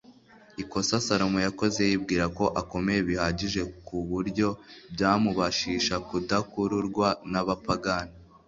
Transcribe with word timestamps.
ikosa 0.61 0.95
salomo 1.07 1.39
yakoze 1.47 1.79
yibwira 1.89 2.25
ko 2.37 2.45
akomeye 2.61 2.99
bihagije 3.09 3.61
ku 3.85 3.95
buryo 4.09 4.47
byamubashisha 4.93 5.95
kudakururwa 6.07 7.07
n'abapagani 7.31 8.13